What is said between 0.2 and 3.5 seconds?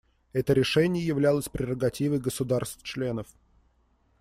Это решение являлось прерогативой государств-членов.